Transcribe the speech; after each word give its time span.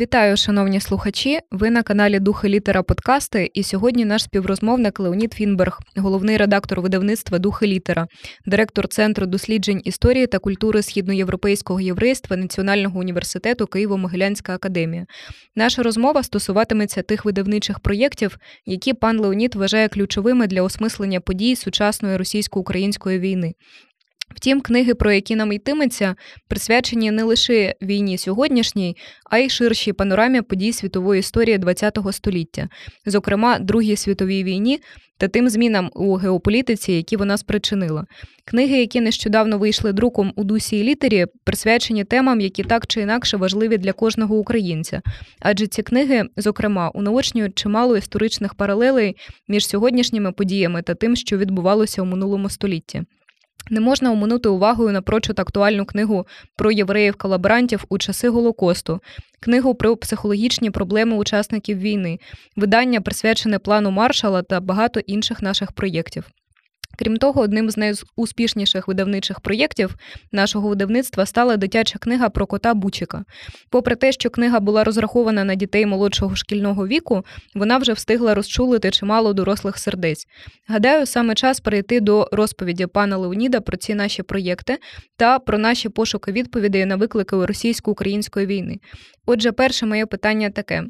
Вітаю, 0.00 0.36
шановні 0.36 0.80
слухачі. 0.80 1.38
Ви 1.50 1.70
на 1.70 1.82
каналі 1.82 2.20
Духи 2.20 2.48
Літера 2.48 2.82
Подкасти. 2.82 3.50
І 3.54 3.62
сьогодні 3.62 4.04
наш 4.04 4.22
співрозмовник 4.22 5.00
Леонід 5.00 5.32
Фінберг, 5.32 5.80
головний 5.96 6.36
редактор 6.36 6.80
видавництва 6.80 7.38
Духи 7.38 7.66
Літера, 7.66 8.06
директор 8.46 8.88
Центру 8.88 9.26
досліджень 9.26 9.80
історії 9.84 10.26
та 10.26 10.38
культури 10.38 10.82
східноєвропейського 10.82 11.80
єврейства 11.80 12.36
Національного 12.36 13.00
університету 13.00 13.64
Києво-Могилянська 13.64 14.52
академія. 14.52 15.06
Наша 15.56 15.82
розмова 15.82 16.22
стосуватиметься 16.22 17.02
тих 17.02 17.24
видавничих 17.24 17.80
проєктів, 17.80 18.38
які 18.66 18.94
пан 18.94 19.18
Леонід 19.18 19.54
вважає 19.54 19.88
ключовими 19.88 20.46
для 20.46 20.62
осмислення 20.62 21.20
подій 21.20 21.56
сучасної 21.56 22.16
російсько-української 22.16 23.18
війни. 23.18 23.52
Втім, 24.36 24.60
книги, 24.60 24.94
про 24.94 25.12
які 25.12 25.36
нам 25.36 25.52
йтиметься, 25.52 26.14
присвячені 26.48 27.10
не 27.10 27.22
лише 27.22 27.74
війні 27.82 28.18
сьогоднішній, 28.18 28.96
а 29.30 29.38
й 29.38 29.48
ширшій 29.48 29.92
панорамі 29.92 30.42
подій 30.42 30.72
світової 30.72 31.20
історії 31.20 31.60
ХХ 31.80 32.12
століття, 32.12 32.68
зокрема 33.06 33.58
Другій 33.58 33.96
світовій 33.96 34.44
війні 34.44 34.80
та 35.18 35.28
тим 35.28 35.48
змінам 35.48 35.90
у 35.94 36.14
геополітиці, 36.14 36.92
які 36.92 37.16
вона 37.16 37.36
спричинила. 37.36 38.04
Книги, 38.44 38.78
які 38.78 39.00
нещодавно 39.00 39.58
вийшли 39.58 39.92
друком 39.92 40.32
у 40.36 40.44
дусі 40.44 40.78
і 40.78 40.82
літері, 40.82 41.26
присвячені 41.44 42.04
темам, 42.04 42.40
які 42.40 42.62
так 42.62 42.86
чи 42.86 43.00
інакше 43.00 43.36
важливі 43.36 43.78
для 43.78 43.92
кожного 43.92 44.36
українця. 44.36 45.02
Адже 45.40 45.66
ці 45.66 45.82
книги, 45.82 46.24
зокрема, 46.36 46.88
унаочнюють 46.88 47.58
чимало 47.58 47.96
історичних 47.96 48.54
паралелей 48.54 49.16
між 49.48 49.66
сьогоднішніми 49.66 50.32
подіями 50.32 50.82
та 50.82 50.94
тим, 50.94 51.16
що 51.16 51.38
відбувалося 51.38 52.02
у 52.02 52.04
минулому 52.04 52.50
столітті. 52.50 53.02
Не 53.70 53.80
можна 53.80 54.12
оминути 54.12 54.48
увагою 54.48 54.92
напрочуд 54.92 55.38
актуальну 55.38 55.84
книгу 55.84 56.26
про 56.56 56.70
євреїв-колаборантів 56.72 57.84
у 57.88 57.98
часи 57.98 58.28
Голокосту, 58.28 59.00
книгу 59.40 59.74
про 59.74 59.96
психологічні 59.96 60.70
проблеми 60.70 61.16
учасників 61.16 61.78
війни, 61.78 62.18
видання 62.56 63.00
присвячене 63.00 63.58
плану 63.58 63.90
маршала 63.90 64.42
та 64.42 64.60
багато 64.60 65.00
інших 65.00 65.42
наших 65.42 65.72
проєктів. 65.72 66.24
Крім 66.98 67.16
того, 67.16 67.40
одним 67.40 67.70
з 67.70 67.76
найуспішніших 67.76 68.88
видавничих 68.88 69.40
проєктів 69.40 69.94
нашого 70.32 70.68
видавництва 70.68 71.26
стала 71.26 71.56
дитяча 71.56 71.98
книга 71.98 72.28
про 72.28 72.46
кота 72.46 72.74
Бучика. 72.74 73.24
Попри 73.70 73.96
те, 73.96 74.12
що 74.12 74.30
книга 74.30 74.60
була 74.60 74.84
розрахована 74.84 75.44
на 75.44 75.54
дітей 75.54 75.86
молодшого 75.86 76.36
шкільного 76.36 76.86
віку, 76.86 77.24
вона 77.54 77.78
вже 77.78 77.92
встигла 77.92 78.34
розчулити 78.34 78.90
чимало 78.90 79.32
дорослих 79.32 79.78
сердець. 79.78 80.26
Гадаю, 80.68 81.06
саме 81.06 81.34
час 81.34 81.60
перейти 81.60 82.00
до 82.00 82.28
розповіді 82.32 82.86
пана 82.86 83.16
Леоніда 83.16 83.60
про 83.60 83.76
ці 83.76 83.94
наші 83.94 84.22
проєкти 84.22 84.78
та 85.16 85.38
про 85.38 85.58
наші 85.58 85.88
пошуки 85.88 86.32
відповідей 86.32 86.84
на 86.84 86.96
виклики 86.96 87.46
російсько-української 87.46 88.46
війни. 88.46 88.78
Отже, 89.26 89.52
перше 89.52 89.86
моє 89.86 90.06
питання 90.06 90.50
таке: 90.50 90.84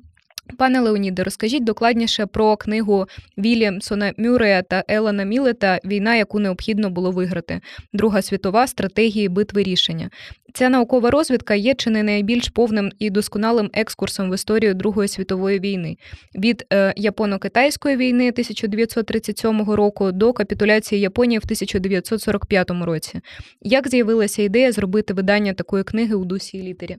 Пане 0.59 0.81
Леоніде, 0.81 1.23
розкажіть 1.23 1.65
докладніше 1.65 2.27
про 2.27 2.57
книгу 2.57 3.07
Вільямсона 3.39 4.13
Мюрея 4.19 4.63
та 4.63 4.85
Елана 4.89 5.25
Мілета 5.25 5.81
Війна, 5.85 6.15
яку 6.15 6.39
необхідно 6.41 6.91
було 6.91 7.11
виграти. 7.11 7.61
Друга 7.93 8.23
світова 8.23 8.67
стратегії 8.67 9.29
битви 9.29 9.63
рішення. 9.63 10.11
Ця 10.55 10.69
наукова 10.69 11.11
розвідка 11.11 11.55
є 11.55 11.75
чи 11.75 11.91
не 11.91 12.03
найбільш 12.03 12.49
повним 12.49 12.93
і 12.99 13.11
досконалим 13.11 13.71
екскурсом 13.73 14.31
в 14.31 14.35
історію 14.35 14.75
Другої 14.75 15.09
світової 15.09 15.61
війни 15.61 15.97
від 16.35 16.65
е, 16.73 16.95
Японо-Китайської 16.97 17.97
війни 17.97 18.29
1937 18.29 19.71
року 19.71 20.13
до 20.13 20.33
капітуляції 20.33 21.01
Японії 21.01 21.39
в 21.39 21.43
1945 21.45 22.71
році. 22.71 23.21
Як 23.61 23.89
з'явилася 23.89 24.43
ідея 24.43 24.73
зробити 24.73 25.15
видання 25.15 25.53
такої 25.53 25.85
книги 25.85 26.15
у 26.15 26.25
дусі 26.25 26.63
літері? 26.63 26.97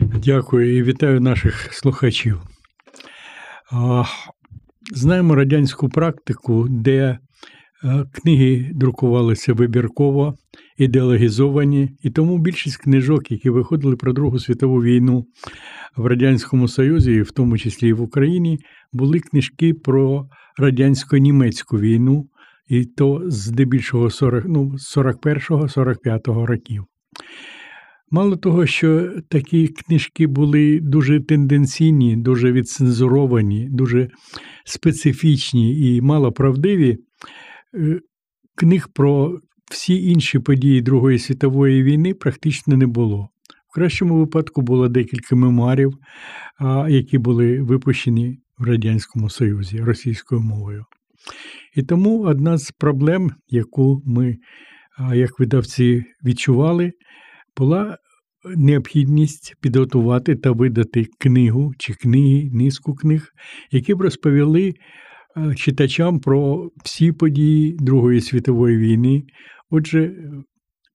Дякую 0.00 0.76
і 0.76 0.82
вітаю 0.82 1.20
наших 1.20 1.72
слухачів. 1.72 2.40
Знаємо 4.94 5.34
радянську 5.34 5.88
практику, 5.88 6.66
де 6.68 6.96
е, 6.98 7.18
книги 8.12 8.70
друкувалися 8.74 9.52
вибірково, 9.52 10.34
ідеологізовані, 10.78 11.90
і 12.02 12.10
тому 12.10 12.38
більшість 12.38 12.76
книжок, 12.76 13.30
які 13.30 13.50
виходили 13.50 13.96
про 13.96 14.12
Другу 14.12 14.38
світову 14.38 14.82
війну 14.82 15.24
в 15.96 16.06
Радянському 16.06 16.68
Союзі, 16.68 17.22
в 17.22 17.30
тому 17.30 17.58
числі 17.58 17.88
і 17.88 17.92
в 17.92 18.02
Україні, 18.02 18.58
були 18.92 19.20
книжки 19.20 19.74
про 19.74 20.28
радянсько-німецьку 20.58 21.80
війну, 21.80 22.24
і 22.68 22.84
то 22.84 23.22
здебільшого 23.26 24.10
40, 24.10 24.44
ну, 24.48 24.74
41-45 24.96 26.44
років. 26.44 26.84
Мало 28.12 28.36
того, 28.36 28.66
що 28.66 29.12
такі 29.28 29.68
книжки 29.68 30.26
були 30.26 30.80
дуже 30.80 31.20
тенденційні, 31.20 32.16
дуже 32.16 32.52
відцензуровані, 32.52 33.68
дуже 33.70 34.08
специфічні 34.64 35.96
і 35.96 36.00
малоправдиві, 36.00 36.98
е, 37.74 38.00
книг 38.54 38.88
про 38.94 39.40
всі 39.70 40.10
інші 40.10 40.38
події 40.38 40.82
Другої 40.82 41.18
світової 41.18 41.82
війни 41.82 42.14
практично 42.14 42.76
не 42.76 42.86
було. 42.86 43.28
В 43.70 43.74
кращому 43.74 44.18
випадку 44.18 44.62
було 44.62 44.88
декілька 44.88 45.36
мемуарів, 45.36 45.92
які 46.88 47.18
були 47.18 47.62
випущені 47.62 48.38
в 48.58 48.64
Радянському 48.64 49.30
Союзі 49.30 49.78
російською 49.78 50.40
мовою. 50.40 50.84
І 51.74 51.82
тому 51.82 52.22
одна 52.22 52.58
з 52.58 52.70
проблем, 52.70 53.30
яку 53.48 54.02
ми, 54.06 54.38
як 55.14 55.38
видавці, 55.38 56.04
відчували, 56.24 56.92
була 57.60 57.98
необхідність 58.56 59.54
підготувати 59.60 60.36
та 60.36 60.50
видати 60.50 61.06
книгу 61.18 61.72
чи 61.78 61.94
книги, 61.94 62.50
низку 62.52 62.94
книг, 62.94 63.28
які 63.70 63.94
б 63.94 64.00
розповіли 64.00 64.74
е, 65.36 65.54
читачам 65.54 66.20
про 66.20 66.70
всі 66.84 67.12
події 67.12 67.76
Другої 67.80 68.20
світової 68.20 68.76
війни, 68.76 69.22
отже, 69.70 70.14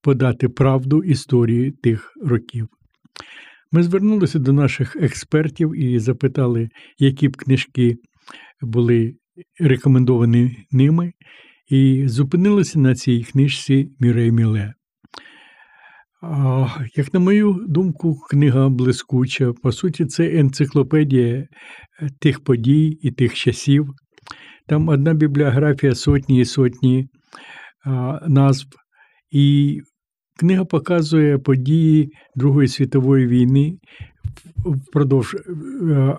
подати 0.01 0.49
правду 0.49 1.03
історії 1.03 1.71
тих 1.71 2.13
років. 2.23 2.67
Ми 3.71 3.83
звернулися 3.83 4.39
до 4.39 4.53
наших 4.53 4.95
експертів 4.95 5.75
і 5.81 5.99
запитали, 5.99 6.69
які 6.99 7.27
б 7.27 7.37
книжки 7.37 7.95
були 8.61 9.13
рекомендовані 9.59 10.57
ними, 10.71 11.13
і 11.69 12.07
зупинилися 12.07 12.79
на 12.79 12.95
цій 12.95 13.23
книжці 13.23 13.89
Мірей 13.99 14.31
Міле. 14.31 14.73
Як 16.95 17.13
на 17.13 17.19
мою 17.19 17.65
думку, 17.67 18.19
книга 18.29 18.69
блискуча. 18.69 19.53
По 19.53 19.71
суті, 19.71 20.05
це 20.05 20.39
енциклопедія 20.39 21.35
е, 21.35 21.47
тих 22.19 22.43
подій 22.43 22.97
і 23.01 23.11
тих 23.11 23.33
часів. 23.33 23.89
Там 24.67 24.87
одна 24.87 25.13
бібліографія 25.13 25.95
сотні 25.95 26.39
і 26.39 26.45
сотні 26.45 27.07
назв. 28.27 28.67
І 29.31 29.79
книга 30.39 30.65
показує 30.65 31.37
події 31.37 32.09
Другої 32.35 32.67
світової 32.67 33.27
війни 33.27 33.77
впродовж 34.65 35.35
е, 35.35 36.17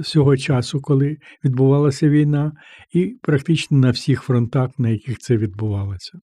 всього 0.00 0.36
часу, 0.36 0.80
коли 0.80 1.16
відбувалася 1.44 2.08
війна, 2.08 2.52
і 2.92 3.14
практично 3.22 3.78
на 3.78 3.90
всіх 3.90 4.22
фронтах, 4.22 4.70
на 4.78 4.88
яких 4.88 5.18
це 5.18 5.36
відбувалося. 5.36 6.18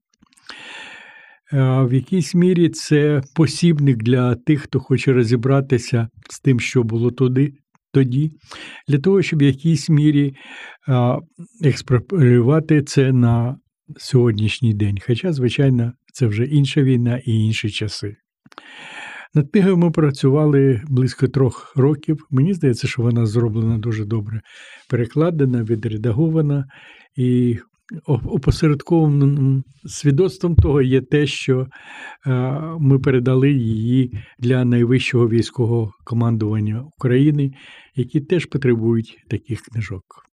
В 1.52 1.94
якійсь 1.94 2.36
мірі 2.36 2.70
це 2.70 3.22
посібник 3.36 3.98
для 3.98 4.36
тих, 4.36 4.62
хто 4.62 4.80
хоче 4.80 5.14
розібратися 5.14 6.10
з 6.30 6.40
тим, 6.40 6.60
що 6.60 6.84
було 6.84 7.12
туди, 7.12 7.54
тоді, 7.94 8.32
для 8.88 9.00
того, 9.00 9.22
щоб 9.22 9.40
в 9.40 9.44
якійсь 9.44 9.90
мірі 9.90 10.36
експропріювати 11.64 12.84
це 12.84 13.14
на 13.14 13.58
сьогоднішній 13.98 14.74
день. 14.74 14.98
Хоча, 15.08 15.34
звичайно, 15.34 15.94
це 16.14 16.28
вже 16.28 16.46
інша 16.46 16.82
війна 16.82 17.22
і 17.26 17.32
інші 17.32 17.70
часи. 17.70 18.16
Над 19.34 19.52
книгою 19.52 19.78
ми 19.78 19.92
працювали 19.92 20.82
близько 20.88 21.28
трьох 21.28 21.74
років. 21.76 22.28
Мені 22.30 22.54
здається, 22.54 22.88
що 22.88 23.02
вона 23.02 23.26
зроблена 23.26 23.78
дуже 23.78 24.06
добре, 24.06 24.42
перекладена, 24.90 25.64
відредагована, 25.64 26.66
і 27.16 27.58
опосередкованим 28.06 29.64
свідоцтвом 29.86 30.56
того 30.56 30.82
є 30.82 31.02
те, 31.02 31.28
що 31.28 31.68
е, 32.28 32.32
ми 32.80 33.00
передали 33.00 33.52
її 33.52 34.20
для 34.40 34.66
найвищого 34.66 35.30
військового 35.30 35.92
командування 36.04 36.86
України, 36.98 37.54
які 37.96 38.22
теж 38.22 38.46
потребують 38.46 39.18
таких 39.30 39.62
книжок. 39.62 40.27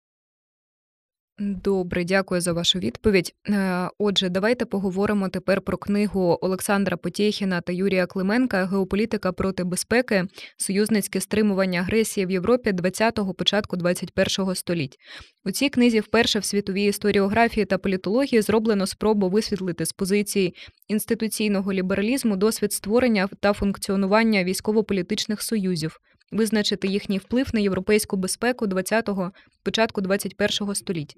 Добре, 1.39 2.03
дякую 2.03 2.41
за 2.41 2.53
вашу 2.53 2.79
відповідь. 2.79 3.33
Е, 3.49 3.89
отже, 3.97 4.29
давайте 4.29 4.65
поговоримо 4.65 5.29
тепер 5.29 5.61
про 5.61 5.77
книгу 5.77 6.37
Олександра 6.41 6.97
Потєхіна 6.97 7.61
та 7.61 7.73
Юрія 7.73 8.05
Клименка 8.05 8.65
Геополітика 8.65 9.31
проти 9.31 9.63
безпеки, 9.63 10.25
союзницьке 10.57 11.21
стримування 11.21 11.79
агресії 11.79 12.25
в 12.25 12.31
Європі 12.31 12.71
20-го, 12.71 13.33
початку 13.33 13.77
21-го 13.77 14.55
століть. 14.55 14.97
У 15.45 15.51
цій 15.51 15.69
книзі 15.69 15.99
вперше 15.99 16.39
в 16.39 16.45
світовій 16.45 16.83
історіографії 16.83 17.65
та 17.65 17.77
політології 17.77 18.41
зроблено 18.41 18.87
спробу 18.87 19.29
висвітлити 19.29 19.85
з 19.85 19.91
позиції 19.91 20.55
інституційного 20.87 21.73
лібералізму 21.73 22.35
досвід 22.35 22.73
створення 22.73 23.29
та 23.39 23.53
функціонування 23.53 24.43
військово-політичних 24.43 25.41
союзів 25.41 25.99
визначити 26.33 26.87
їхній 26.87 27.17
вплив 27.17 27.49
на 27.53 27.59
європейську 27.59 28.17
безпеку 28.17 28.65
20-го, 28.65 29.31
початку 29.63 30.01
21-го 30.01 30.75
століть. 30.75 31.15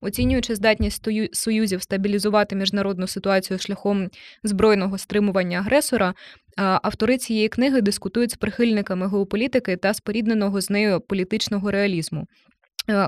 Оцінюючи 0.00 0.54
здатність 0.54 1.08
союзів 1.32 1.82
стабілізувати 1.82 2.56
міжнародну 2.56 3.06
ситуацію 3.06 3.58
шляхом 3.58 4.08
збройного 4.44 4.98
стримування 4.98 5.58
агресора, 5.58 6.14
автори 6.56 7.18
цієї 7.18 7.48
книги 7.48 7.80
дискутують 7.80 8.30
з 8.30 8.36
прихильниками 8.36 9.08
геополітики 9.08 9.76
та 9.76 9.94
спорідненого 9.94 10.60
з 10.60 10.70
нею 10.70 11.00
політичного 11.00 11.70
реалізму. 11.70 12.26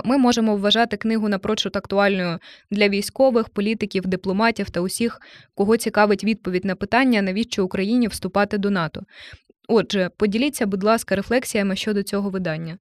Ми 0.03 0.17
можемо 0.17 0.55
вважати 0.57 0.97
книгу 0.97 1.29
напрочуд 1.29 1.75
актуальною 1.75 2.39
для 2.71 2.89
військових, 2.89 3.49
політиків, 3.49 4.07
дипломатів 4.07 4.69
та 4.69 4.81
усіх, 4.81 5.19
кого 5.55 5.77
цікавить 5.77 6.23
відповідь 6.23 6.65
на 6.65 6.75
питання, 6.75 7.21
навіщо 7.21 7.65
Україні 7.65 8.07
вступати 8.07 8.57
до 8.57 8.69
НАТО. 8.69 9.01
Отже, 9.67 10.09
поділіться, 10.17 10.65
будь 10.65 10.83
ласка, 10.83 11.15
рефлексіями 11.15 11.75
щодо 11.75 12.03
цього 12.03 12.29
видання. 12.29 12.77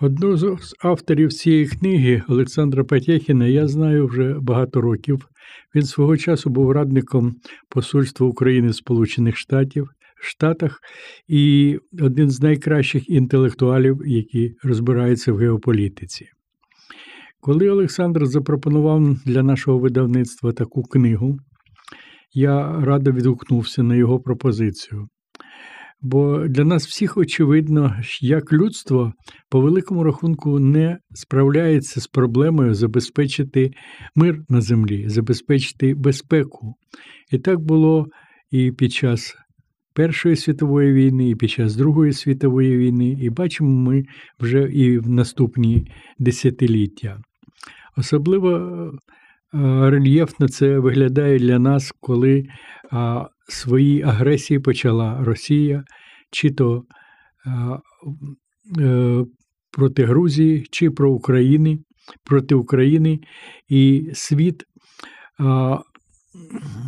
Одну 0.00 0.36
з 0.36 0.74
авторів 0.80 1.32
цієї 1.32 1.66
книги 1.66 2.22
Олександра 2.28 2.84
Патєхіна 2.84 3.46
я 3.46 3.68
знаю 3.68 4.06
вже 4.06 4.36
багато 4.40 4.80
років. 4.80 5.28
Він 5.74 5.82
свого 5.82 6.16
часу 6.16 6.50
був 6.50 6.70
радником 6.70 7.36
Посольства 7.68 8.26
України 8.26 8.68
в 8.68 8.74
Сполучених 8.74 9.36
Штатів, 9.36 9.88
Штатах 10.22 10.80
і 11.28 11.78
один 12.00 12.30
з 12.30 12.40
найкращих 12.40 13.10
інтелектуалів, 13.10 14.00
які 14.06 14.54
розбираються 14.62 15.32
в 15.32 15.36
геополітиці. 15.36 16.28
Коли 17.40 17.68
Олександр 17.70 18.26
запропонував 18.26 19.16
для 19.24 19.42
нашого 19.42 19.78
видавництва 19.78 20.52
таку 20.52 20.82
книгу, 20.82 21.38
я 22.32 22.80
радо 22.80 23.12
відгукнувся 23.12 23.82
на 23.82 23.96
його 23.96 24.20
пропозицію. 24.20 25.08
Бо 26.02 26.48
для 26.48 26.64
нас 26.64 26.86
всіх 26.86 27.16
очевидно, 27.16 27.96
як 28.20 28.52
людство 28.52 29.12
по 29.48 29.60
великому 29.60 30.04
рахунку 30.04 30.58
не 30.58 30.98
справляється 31.14 32.00
з 32.00 32.06
проблемою 32.06 32.74
забезпечити 32.74 33.70
мир 34.14 34.42
на 34.48 34.60
землі, 34.60 35.08
забезпечити 35.08 35.94
безпеку. 35.94 36.74
І 37.32 37.38
так 37.38 37.60
було 37.60 38.06
і 38.50 38.72
під 38.72 38.92
час 38.92 39.36
Першої 39.94 40.36
світової 40.36 40.92
війни, 40.92 41.30
і 41.30 41.34
під 41.34 41.50
час 41.50 41.76
Другої 41.76 42.12
світової 42.12 42.78
війни, 42.78 43.16
і 43.20 43.30
бачимо 43.30 43.70
ми 43.70 44.04
вже 44.40 44.62
і 44.72 44.98
в 44.98 45.10
наступні 45.10 45.86
десятиліття. 46.18 47.18
Особливо 47.96 48.92
рельєфно 49.52 50.48
це 50.48 50.78
виглядає 50.78 51.38
для 51.38 51.58
нас, 51.58 51.92
коли 52.00 52.46
свої 53.48 54.02
агресії 54.02 54.60
почала 54.60 55.24
Росія, 55.24 55.84
чи 56.30 56.50
то 56.50 56.84
е, 58.80 59.24
проти 59.70 60.04
Грузії, 60.04 60.66
чи 60.70 60.90
про 60.90 61.12
України, 61.12 61.78
проти 62.24 62.54
України, 62.54 63.20
і 63.68 64.10
світ 64.14 64.64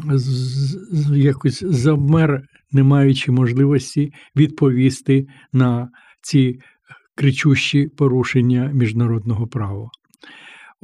з 0.07 1.17
якось 1.17 1.65
завмер, 1.65 2.43
не 2.73 2.83
маючи 2.83 3.33
можливості 3.33 4.13
відповісти 4.37 5.27
на 5.53 5.91
ці 6.23 6.59
кричущі 7.15 7.89
порушення 7.89 8.71
міжнародного 8.75 9.47
права. 9.47 9.91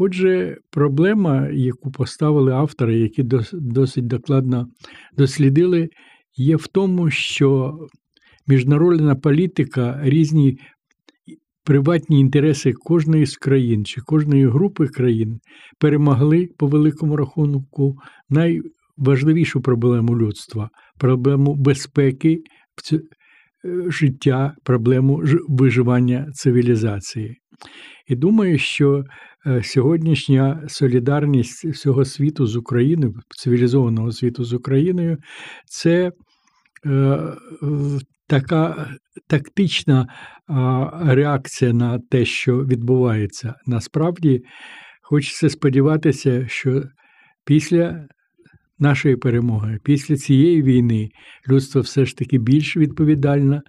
Отже, 0.00 0.56
проблема, 0.70 1.48
яку 1.48 1.90
поставили 1.90 2.52
автори, 2.52 2.98
які 2.98 3.22
досить 3.52 4.06
докладно 4.06 4.66
дослідили, 5.16 5.88
є 6.36 6.56
в 6.56 6.66
тому, 6.66 7.10
що 7.10 7.78
міжнародна 8.46 9.14
політика, 9.14 10.00
різні 10.02 10.58
приватні 11.64 12.20
інтереси 12.20 12.72
кожної 12.72 13.26
з 13.26 13.36
країн 13.36 13.84
чи 13.84 14.00
кожної 14.00 14.46
групи 14.46 14.86
країн 14.86 15.38
перемогли 15.78 16.48
по 16.58 16.66
великому 16.66 17.16
рахунку 17.16 17.96
найважливішу 18.30 19.60
проблему 19.60 20.18
людства 20.18 20.70
проблему 20.98 21.54
безпеки 21.54 22.42
е, 22.92 23.00
життя, 23.90 24.54
проблему 24.64 25.22
виживання 25.48 26.26
цивілізації. 26.32 27.36
І 28.08 28.16
думаю, 28.16 28.58
що 28.58 29.04
Е, 29.46 29.62
сьогоднішня 29.62 30.64
солідарність 30.68 31.64
всього 31.64 32.04
світу 32.04 32.46
з 32.46 32.56
Україною, 32.56 33.14
цивілізованого 33.28 34.12
світу 34.12 34.44
з 34.44 34.52
Україною, 34.52 35.18
це 35.66 36.12
е, 36.86 37.18
така 38.26 38.88
тактична 39.26 40.06
реакція 41.04 41.72
на 41.72 41.98
те, 42.10 42.24
що 42.24 42.64
відбувається. 42.64 43.54
Насправді, 43.66 44.42
хочеться 45.02 45.50
сподіватися, 45.50 46.48
що 46.48 46.82
після 47.44 48.06
нашої 48.78 49.16
перемоги, 49.16 49.78
після 49.84 50.16
цієї 50.16 50.62
війни, 50.62 51.08
людство 51.48 51.80
все 51.80 52.04
ж 52.04 52.16
таки 52.16 52.38
більш 52.38 52.76
відповідально 52.76 53.60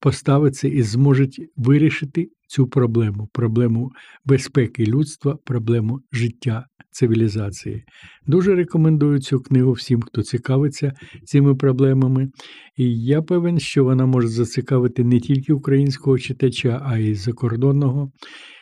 поставиться 0.00 0.68
і 0.68 0.82
зможуть 0.82 1.40
вирішити 1.56 2.28
цю 2.46 2.66
проблему, 2.66 3.28
проблему 3.32 3.90
безпеки 4.24 4.84
людства, 4.84 5.36
проблему 5.44 6.00
життя 6.12 6.66
цивілізації. 6.90 7.84
Дуже 8.26 8.54
рекомендую 8.54 9.20
цю 9.20 9.40
книгу 9.40 9.72
всім, 9.72 10.02
хто 10.02 10.22
цікавиться 10.22 10.92
цими 11.24 11.54
проблемами. 11.54 12.30
І 12.76 13.04
я 13.04 13.22
певен, 13.22 13.58
що 13.58 13.84
вона 13.84 14.06
може 14.06 14.28
зацікавити 14.28 15.04
не 15.04 15.20
тільки 15.20 15.52
українського 15.52 16.18
читача, 16.18 16.82
а 16.84 16.98
й 16.98 17.14
закордонного. 17.14 18.10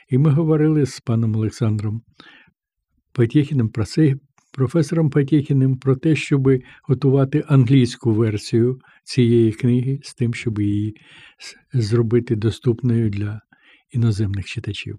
І 0.09 0.19
ми 0.19 0.31
говорили 0.31 0.87
з 0.87 1.01
паном 1.01 1.37
Олександром 1.37 2.03
Потєхіним 3.13 3.69
про 3.69 3.85
це. 3.85 4.15
Професором 4.53 5.11
Патєхіним 5.11 5.79
про 5.79 5.97
те, 5.97 6.17
щоб 6.17 6.49
готувати 6.89 7.45
англійську 7.49 8.15
версію 8.15 8.79
цієї 9.05 9.53
книги 9.53 9.99
з 10.03 10.15
тим, 10.15 10.35
щоб 10.35 10.61
її 10.61 10.95
зробити 11.73 12.37
доступною 12.37 13.11
для 13.11 13.41
іноземних 13.95 14.45
читачів. 14.45 14.99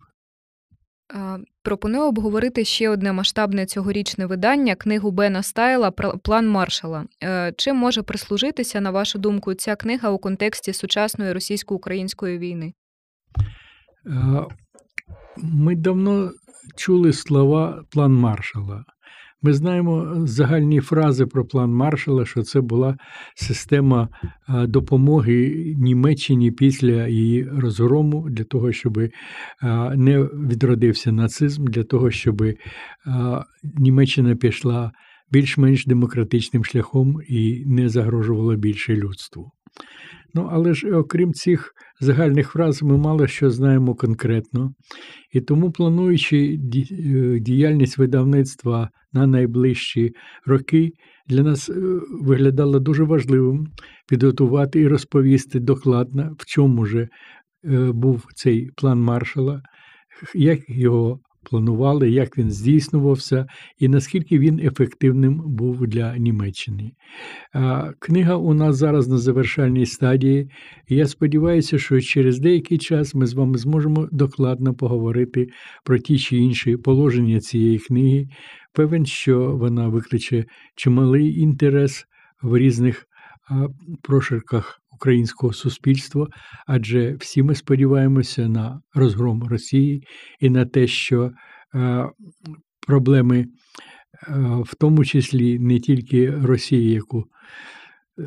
Пропоную 1.63 2.03
обговорити 2.03 2.65
ще 2.65 2.89
одне 2.89 3.13
масштабне 3.13 3.65
цьогорічне 3.65 4.25
видання 4.25 4.75
книгу 4.75 5.11
Бена 5.11 5.43
Стайла 5.43 5.91
План 5.91 6.49
Маршала. 6.49 7.05
Е, 7.23 7.53
чим 7.57 7.75
може 7.75 8.03
прислужитися, 8.03 8.81
на 8.81 8.91
вашу 8.91 9.19
думку, 9.19 9.53
ця 9.53 9.75
книга 9.75 10.09
у 10.09 10.17
контексті 10.17 10.73
сучасної 10.73 11.33
російсько-української 11.33 12.37
війни? 12.37 12.73
Ми 15.37 15.75
давно 15.75 16.31
чули 16.75 17.13
слова 17.13 17.83
план 17.89 18.13
маршала. 18.13 18.85
Ми 19.45 19.53
знаємо 19.53 20.25
загальні 20.27 20.79
фрази 20.79 21.25
про 21.25 21.45
план 21.45 21.73
маршала, 21.73 22.25
що 22.25 22.43
це 22.43 22.61
була 22.61 22.97
система 23.35 24.09
допомоги 24.49 25.73
Німеччині 25.77 26.51
після 26.51 27.07
її 27.07 27.43
розгрому, 27.43 28.29
для 28.29 28.43
того, 28.43 28.71
щоб 28.71 28.99
не 29.95 30.19
відродився 30.23 31.11
нацизм, 31.11 31.65
для 31.65 31.83
того, 31.83 32.11
щоб 32.11 32.43
Німеччина 33.63 34.35
пішла 34.35 34.91
більш-менш 35.31 35.85
демократичним 35.85 36.65
шляхом 36.65 37.19
і 37.27 37.63
не 37.65 37.89
загрожувала 37.89 38.55
більше 38.55 38.95
людству. 38.95 39.51
Ну, 40.35 40.49
але 40.51 40.73
ж 40.73 40.91
окрім 40.91 41.33
цих 41.33 41.73
загальних 41.99 42.49
фраз, 42.49 42.83
ми 42.83 42.97
мало 42.97 43.27
що 43.27 43.49
знаємо 43.49 43.95
конкретно. 43.95 44.71
І 45.31 45.41
тому, 45.41 45.71
плануючи 45.71 46.59
е, 46.91 47.39
діяльність 47.39 47.97
видавництва 47.97 48.89
на 49.13 49.27
найближчі 49.27 50.11
роки, 50.45 50.91
для 51.27 51.43
нас 51.43 51.69
е, 51.69 51.73
виглядало 52.21 52.79
дуже 52.79 53.03
важливим 53.03 53.67
підготувати 54.07 54.79
і 54.79 54.87
розповісти 54.87 55.59
докладно, 55.59 56.35
в 56.39 56.45
чому 56.45 56.85
же 56.85 57.07
е, 57.65 57.91
був 57.91 58.25
цей 58.35 58.69
план 58.75 58.99
маршала, 58.99 59.61
як 60.33 60.59
його 60.69 61.19
планували, 61.49 62.09
як 62.09 62.37
він 62.37 62.51
здійснювався 62.51 63.47
і 63.79 63.87
наскільки 63.87 64.39
він 64.39 64.59
ефективним 64.59 65.41
був 65.45 65.87
для 65.87 66.17
Німеччини. 66.17 66.91
Книга 67.99 68.35
у 68.35 68.53
нас 68.53 68.75
зараз 68.75 69.07
на 69.07 69.17
завершальній 69.17 69.85
стадії, 69.85 70.49
і 70.87 70.95
я 70.95 71.05
сподіваюся, 71.05 71.77
що 71.77 72.01
через 72.01 72.39
деякий 72.39 72.77
час 72.77 73.15
ми 73.15 73.25
з 73.25 73.33
вами 73.33 73.57
зможемо 73.57 74.07
докладно 74.11 74.73
поговорити 74.73 75.47
про 75.83 75.97
ті 75.97 76.19
чи 76.19 76.37
інші 76.37 76.77
положення 76.77 77.39
цієї 77.39 77.79
книги. 77.79 78.27
Певен, 78.73 79.05
що 79.05 79.55
вона 79.55 79.87
викличе 79.87 80.45
чималий 80.75 81.39
інтерес 81.39 82.05
в 82.41 82.57
різних 82.57 83.05
прошарках 84.01 84.81
українського 84.95 85.53
суспільства, 85.53 86.27
адже 86.67 87.15
всі 87.15 87.43
ми 87.43 87.55
сподіваємося 87.55 88.49
на 88.49 88.81
розгром 88.93 89.43
Росії 89.43 90.03
і 90.39 90.49
на 90.49 90.65
те, 90.65 90.87
що 90.87 91.31
е, 91.75 92.09
проблеми, 92.87 93.39
е, 93.39 93.47
в 94.65 94.75
тому 94.79 95.05
числі 95.05 95.59
не 95.59 95.79
тільки 95.79 96.31
Росії, 96.31 96.91
яку 96.91 97.25
е, 98.19 98.23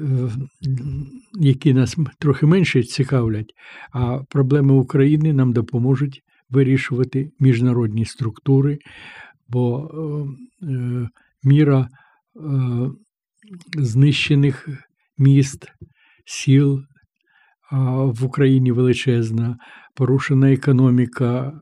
які 1.40 1.74
нас 1.74 1.96
трохи 2.18 2.46
менше 2.46 2.82
цікавлять, 2.82 3.52
а 3.92 4.18
проблеми 4.18 4.74
України 4.74 5.32
нам 5.32 5.52
допоможуть 5.52 6.22
вирішувати 6.50 7.30
міжнародні 7.40 8.04
структури, 8.04 8.78
бо 9.48 9.90
міра 11.42 11.88
знищених 13.78 14.68
міст, 15.18 15.66
сіл 16.28 16.82
в 18.06 18.24
Україні 18.24 18.72
величезна, 18.72 19.56
порушена 19.94 20.52
економіка, 20.52 21.60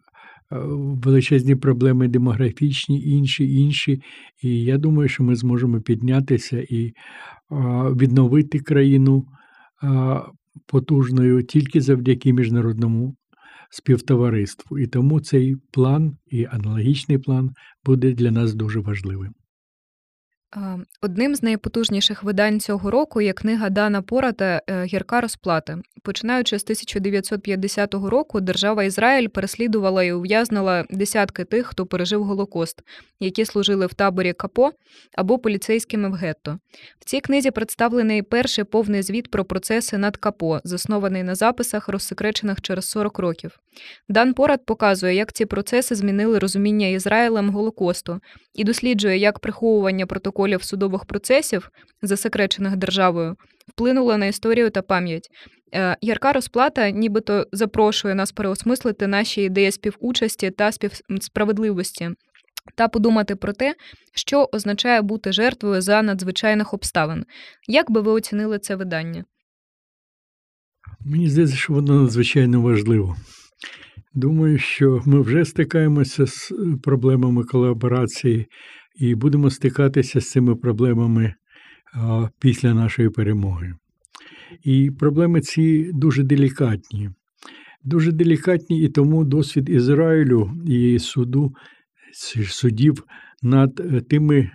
величезні 1.05 1.57
проблеми 1.57 2.09
демографічні, 2.09 3.01
інші, 3.01 3.55
інші. 3.55 4.03
І 4.43 4.63
я 4.63 4.79
думаю, 4.79 5.09
що 5.09 5.25
ми 5.25 5.37
зможемо 5.37 5.81
піднятися 5.81 6.65
і 6.69 6.93
відновити 7.97 8.59
країну 8.61 9.27
потужною 10.67 11.43
тільки 11.43 11.81
завдяки 11.81 12.33
міжнародному 12.33 13.17
співтовариству. 13.71 14.79
І 14.79 14.87
тому 14.87 15.21
цей 15.21 15.57
план 15.73 16.17
і 16.27 16.47
аналогічний 16.51 17.19
план 17.19 17.51
буде 17.85 18.13
для 18.13 18.31
нас 18.31 18.55
дуже 18.55 18.81
важливим. 18.81 19.33
Одним 21.03 21.35
з 21.35 21.43
найпотужніших 21.43 22.23
видань 22.23 22.61
цього 22.61 22.91
року 22.91 23.21
є 23.21 23.33
книга 23.33 23.71
Дана 23.71 24.03
Пората 24.03 24.63
е, 24.67 24.85
Гірка 24.85 25.21
розплата. 25.21 25.79
Починаючи 26.03 26.59
з 26.59 26.63
1950 26.63 27.95
року, 27.95 28.41
держава 28.41 28.85
Ізраїль 28.85 29.29
переслідувала 29.29 30.03
і 30.03 30.13
ув'язнила 30.13 30.85
десятки 30.91 31.45
тих, 31.45 31.67
хто 31.67 31.87
пережив 31.87 32.25
Голокост, 32.25 32.83
які 33.21 33.45
служили 33.45 33.87
в 33.87 33.95
таборі 33.95 34.33
Капо 34.33 34.71
або 35.15 35.39
поліцейськими 35.39 36.09
в 36.09 36.13
гетто. 36.13 36.59
В 37.01 37.05
цій 37.05 37.21
книзі 37.21 37.51
представлений 37.51 38.23
перший 38.23 38.65
повний 38.65 39.03
звіт 39.03 39.31
про 39.31 39.45
процеси 39.45 39.99
над 39.99 40.17
Капо, 40.17 40.61
заснований 40.65 41.23
на 41.23 41.35
записах, 41.35 41.89
розсекречених 41.89 42.61
через 42.61 42.85
40 42.85 43.19
років. 43.19 43.59
Дан 44.09 44.35
Порад 44.35 44.67
показує, 44.67 45.15
як 45.15 45.33
ці 45.33 45.47
процеси 45.47 45.95
змінили 45.95 46.39
розуміння 46.39 46.87
Ізраїлем 46.87 47.51
Голокосту 47.51 48.21
і 48.55 48.65
досліджує, 48.65 49.19
як 49.19 49.39
приховування 49.39 50.07
протоколів 50.07 50.46
судових 50.65 51.05
процесів, 51.05 51.71
засекречених 52.03 52.77
державою, 52.77 53.37
вплинуло 53.69 54.17
на 54.17 54.27
історію 54.27 54.71
та 54.71 54.83
пам'ять. 54.83 55.29
Е, 55.75 55.97
ярка 56.01 56.33
розплата, 56.33 56.91
нібито 56.91 57.47
запрошує 57.53 58.15
нас 58.15 58.33
переосмислити 58.33 59.07
наші 59.07 59.43
ідеї 59.43 59.73
співучасті 59.73 60.51
та 60.51 60.73
співсправедливості. 60.73 62.11
Та 62.75 62.89
подумати 62.89 63.37
про 63.37 63.53
те, 63.53 63.75
що 64.15 64.49
означає 64.53 65.03
бути 65.03 65.33
жертвою 65.33 65.81
за 65.81 66.03
надзвичайних 66.03 66.75
обставин. 66.75 67.25
Як 67.69 67.91
би 67.91 68.01
ви 68.01 68.13
оцінили 68.13 68.59
це 68.59 68.77
видання? 68.77 69.25
Мені 71.01 71.29
здається, 71.29 71.57
що 71.57 71.73
воно 71.73 72.03
надзвичайно 72.03 72.61
важливо. 72.61 73.17
Думаю, 74.15 74.59
що 74.59 75.03
ми 75.07 75.21
вже 75.21 75.45
стикаємося 75.45 76.27
з 76.27 76.53
е, 76.53 76.55
проблемами 76.83 77.45
колаборації 77.45 78.47
і 78.97 79.15
будемо 79.15 79.51
стикатися 79.51 80.21
з 80.21 80.31
цими 80.31 80.57
проблемами 80.57 81.35
після 82.39 82.75
нашої 82.75 83.11
перемоги. 83.11 83.75
І 84.65 84.91
проблеми 84.91 85.41
ці 85.41 85.91
дуже 85.93 86.23
делікатні. 86.23 87.11
Дуже 87.85 88.13
делікатні, 88.13 88.83
і 88.83 88.89
тому 88.89 89.25
досвід 89.25 89.69
Ізраїлю 89.69 90.51
і 90.67 90.99
суду 90.99 91.55
судів 92.47 93.05
над 93.43 93.81
е, 93.81 94.01
тими 94.01 94.51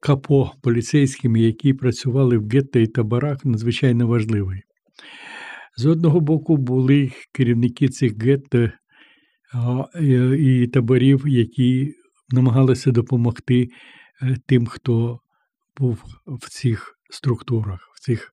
капо 0.00 0.52
поліцейськими, 0.62 1.40
які 1.40 1.72
працювали 1.72 2.38
в 2.38 2.48
гетто 2.48 2.78
і 2.78 2.86
таборах, 2.86 3.44
надзвичайно 3.44 4.06
важливий. 4.06 4.62
З 5.76 5.86
одного 5.86 6.20
боку, 6.20 6.56
були 6.56 7.12
керівники 7.32 7.88
цих 7.88 8.22
гетто 8.22 8.70
і 10.38 10.66
таборів, 10.66 11.28
які 11.28 11.94
намагалися 12.32 12.90
допомогти 12.90 13.68
е, 14.22 14.36
тим, 14.46 14.66
хто 14.66 15.20
був 15.76 16.04
в 16.26 16.48
цих 16.48 16.94
структурах, 17.10 17.80
в 17.94 18.00
цих, 18.00 18.32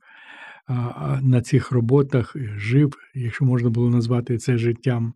на 1.22 1.42
цих 1.42 1.72
роботах, 1.72 2.36
жив, 2.58 2.94
якщо 3.16 3.46
можна 3.46 3.70
було 3.70 3.90
назвати 3.90 4.38
це 4.38 4.58
життям. 4.58 5.14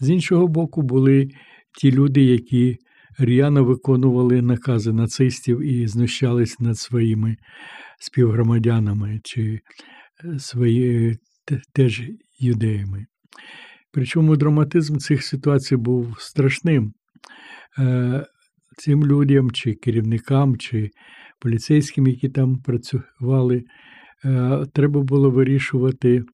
З 0.00 0.10
іншого 0.10 0.46
боку, 0.46 0.82
були 0.82 1.28
ті 1.80 1.92
люди, 1.92 2.22
які 2.22 2.78
р'яно 3.18 3.64
виконували 3.64 4.42
накази 4.42 4.92
нацистів 4.92 5.60
і 5.60 5.86
знущались 5.86 6.60
над 6.60 6.78
своїми 6.78 7.36
співгромадянами 8.00 9.20
чи 9.24 9.60
е, 10.24 10.38
свої 10.38 11.16
теж 11.72 12.02
юдеями. 12.38 13.06
Причому 13.92 14.36
драматизм 14.36 14.96
цих 14.96 15.24
ситуацій 15.24 15.76
був 15.76 16.16
страшним. 16.18 16.92
Е, 17.78 18.26
цим 18.76 19.06
людям, 19.06 19.50
чи 19.50 19.74
керівникам, 19.74 20.56
чи 20.56 20.90
поліцейським, 21.38 22.06
які 22.06 22.28
там 22.28 22.56
працювали, 22.56 23.64
е, 24.24 24.66
треба 24.72 25.00
було 25.00 25.30
вирішувати 25.30 26.24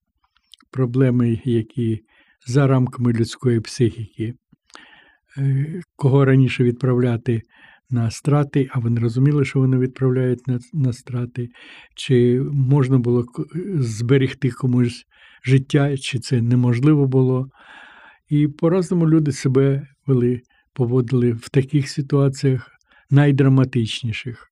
проблеми, 0.70 1.40
які 1.44 2.00
за 2.46 2.66
рамками 2.66 3.12
людської 3.12 3.60
психіки, 3.60 4.34
е, 5.38 5.80
кого 5.96 6.24
раніше 6.24 6.64
відправляти 6.64 7.42
на 7.90 8.10
страти, 8.10 8.68
а 8.72 8.78
вони 8.78 9.00
розуміли, 9.00 9.44
що 9.44 9.58
вони 9.58 9.78
відправляють 9.78 10.46
на, 10.46 10.58
на 10.72 10.92
страти, 10.92 11.48
чи 11.94 12.42
можна 12.52 12.98
було 12.98 13.24
зберегти 13.74 14.50
комусь 14.50 15.04
життя, 15.44 15.96
чи 15.96 16.18
це 16.18 16.42
неможливо 16.42 17.06
було. 17.06 17.48
І 18.28 18.48
по-разному 18.48 19.08
люди 19.08 19.32
себе 19.32 19.86
вели, 20.06 20.40
поводили 20.78 21.32
в 21.32 21.48
таких 21.48 21.88
ситуаціях 21.88 22.70
найдраматичніших. 23.10 24.48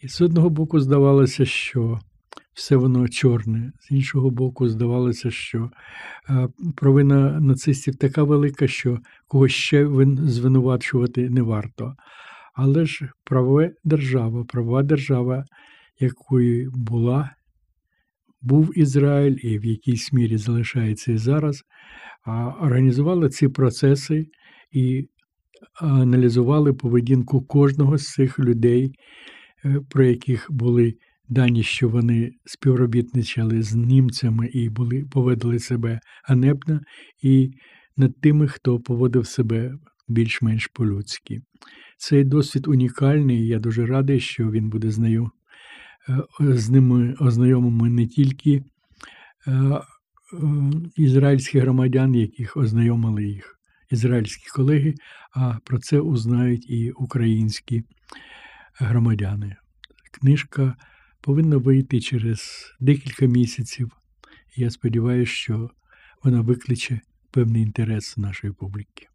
І 0.00 0.08
з 0.08 0.20
одного 0.20 0.50
боку 0.50 0.80
здавалося, 0.80 1.44
що 1.44 2.00
все 2.54 2.76
воно 2.76 3.08
чорне, 3.08 3.72
з 3.80 3.90
іншого 3.90 4.30
боку, 4.30 4.68
здавалося, 4.68 5.30
що 5.30 5.70
е, 6.30 6.48
провина 6.76 7.40
нацистів 7.40 7.96
така 7.96 8.22
велика, 8.22 8.68
що 8.68 8.98
когось 9.28 9.52
ще 9.52 9.88
звинувачувати 10.26 11.30
не 11.30 11.42
варто. 11.42 11.94
Але 12.54 12.86
ж 12.86 13.10
правова 13.24 13.70
держава, 13.84 14.44
права 14.44 14.82
держава, 14.82 15.44
якою 16.00 16.70
була, 16.70 17.30
був 18.42 18.78
Ізраїль 18.78 19.38
і 19.42 19.58
в 19.58 19.64
якійсь 19.64 20.12
мірі 20.12 20.36
залишається 20.36 21.12
і 21.12 21.16
зараз, 21.16 21.64
організувала 22.60 23.28
ці 23.28 23.48
процеси 23.48 24.26
і 24.72 25.08
аналізували 25.74 26.72
поведінку 26.72 27.42
кожного 27.42 27.98
з 27.98 28.12
цих 28.12 28.38
людей, 28.38 28.92
е, 29.64 29.80
про 29.90 30.04
яких 30.04 30.46
були 30.50 30.94
дані, 31.28 31.62
що 31.62 31.88
вони 31.88 32.32
співробітничали 32.44 33.62
з 33.62 33.74
німцями 33.74 34.46
і 34.46 34.68
були, 34.68 35.04
поводили 35.10 35.58
себе 35.58 36.00
ганебно, 36.24 36.80
і 37.22 37.50
над 37.96 38.20
тими, 38.20 38.48
хто 38.48 38.80
поводив 38.80 39.26
себе 39.26 39.74
більш-менш 40.08 40.66
по-людськи. 40.66 41.40
Цей 41.98 42.24
досвід 42.24 42.68
унікальний, 42.68 43.46
я 43.46 43.58
дуже 43.58 43.86
радий, 43.86 44.20
що 44.20 44.50
він 44.50 44.70
буде 44.70 44.90
з 44.90 44.98
нею 44.98 45.30
е, 46.08 46.56
з 46.56 46.70
ними 46.70 47.14
ознайомими 47.20 47.90
не 47.90 48.06
тільки 48.06 48.62
е, 49.46 49.80
ізраїльських 50.96 51.62
громадян, 51.62 52.14
яких 52.14 52.56
ознайомили 52.56 53.24
їх 53.24 53.55
ізраїльські 53.90 54.48
колеги, 54.50 54.94
а 55.32 55.58
про 55.64 55.78
це 55.78 56.00
узнають 56.00 56.70
і 56.70 56.90
українські 56.90 57.84
громадяни. 58.74 59.56
Книжка 60.10 60.76
повинна 61.20 61.56
вийти 61.56 62.00
через 62.00 62.72
декілька 62.80 63.26
місяців. 63.26 63.90
Я 64.56 64.70
сподіваюся, 64.70 65.32
що 65.32 65.70
вона 66.22 66.40
викличе 66.40 67.00
певний 67.30 67.62
інтерес 67.62 68.16
нашої 68.16 68.52
публіки. 68.52 69.08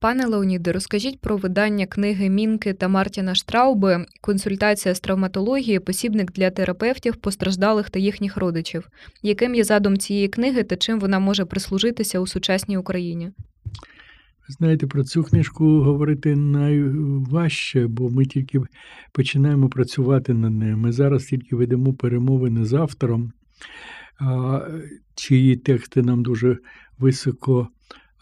Пане 0.00 0.26
Леоніде, 0.26 0.72
розкажіть 0.72 1.20
про 1.20 1.36
видання 1.36 1.86
книги 1.86 2.30
Мінки 2.30 2.72
та 2.74 2.88
Мартіна 2.88 3.34
Штрауби 3.34 4.06
Консультація 4.20 4.94
з 4.94 5.00
травматології, 5.00 5.80
посібник 5.80 6.32
для 6.32 6.50
терапевтів, 6.50 7.16
постраждалих 7.16 7.90
та 7.90 7.98
їхніх 7.98 8.36
родичів. 8.36 8.88
Яким 9.22 9.54
є 9.54 9.64
задум 9.64 9.96
цієї 9.96 10.28
книги 10.28 10.62
та 10.62 10.76
чим 10.76 11.00
вона 11.00 11.18
може 11.18 11.44
прислужитися 11.44 12.20
у 12.20 12.26
сучасній 12.26 12.76
Україні? 12.76 13.32
Знаєте, 14.48 14.86
про 14.86 15.04
цю 15.04 15.24
книжку 15.24 15.80
говорити 15.80 16.36
найважче, 16.36 17.86
бо 17.86 18.08
ми 18.08 18.24
тільки 18.24 18.60
починаємо 19.12 19.68
працювати 19.68 20.34
над 20.34 20.52
нею. 20.52 20.78
Ми 20.78 20.92
зараз 20.92 21.24
тільки 21.24 21.56
ведемо 21.56 21.92
перемовини 21.92 22.64
з 22.64 22.72
автором, 22.72 23.32
чиї 25.14 25.56
тексти 25.56 26.02
нам 26.02 26.22
дуже 26.22 26.58
високо 26.98 27.68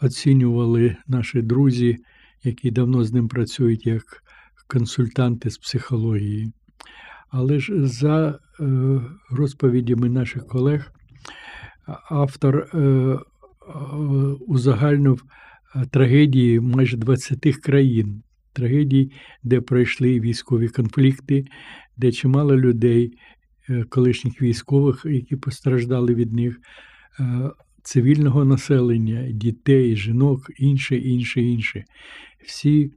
оцінювали 0.01 0.95
наші 1.07 1.41
друзі, 1.41 1.97
які 2.43 2.71
давно 2.71 3.03
з 3.03 3.13
ним 3.13 3.27
працюють 3.27 3.85
як 3.85 4.23
консультанти 4.67 5.49
з 5.49 5.57
психології. 5.57 6.51
Але 7.29 7.59
ж 7.59 7.87
за 7.87 8.39
е, 8.59 8.65
розповідями 9.29 10.09
наших 10.09 10.47
колег, 10.47 10.91
автор 12.09 12.57
е, 12.57 13.17
узагальнив 14.47 15.23
трагедії 15.91 16.59
майже 16.59 16.97
20 16.97 17.55
країн, 17.55 18.23
трагедій, 18.53 19.11
де 19.43 19.61
пройшли 19.61 20.19
військові 20.19 20.67
конфлікти, 20.67 21.45
де 21.97 22.11
чимало 22.11 22.57
людей, 22.57 23.13
е, 23.69 23.83
колишніх 23.83 24.41
військових, 24.41 25.05
які 25.05 25.35
постраждали 25.35 26.13
від 26.15 26.33
них, 26.33 26.59
цивільного 27.87 28.45
населення, 28.45 29.31
дітей, 29.31 29.95
жінок, 29.95 30.51
інше, 30.57 30.97
інше, 30.97 31.41
інше. 31.41 31.83
Всі 32.45 32.91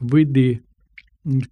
види 0.00 0.58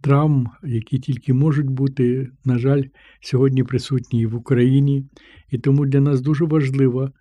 травм, 0.01 0.49
які 0.63 0.99
тільки 0.99 1.35
можуть 1.35 1.71
бути, 1.71 2.29
на 2.45 2.59
жаль, 2.59 2.83
сьогодні 3.21 3.65
присутні 3.65 4.21
і 4.21 4.27
в 4.27 4.35
Україні. 4.35 5.05
І 5.51 5.59
тому 5.59 5.87
для 5.87 6.01
нас 6.01 6.21
дуже 6.21 6.45
важливо, 6.45 7.13